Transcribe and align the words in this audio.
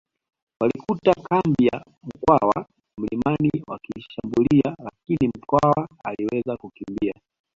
Walikuta 0.61 1.13
kambi 1.13 1.65
ya 1.65 1.85
Mkwawa 2.03 2.65
mlimani 2.97 3.51
wakaishambulia 3.67 4.75
lakini 4.83 5.27
Mkwawa 5.39 5.87
aliweza 6.03 6.57
kukimbia 6.57 7.13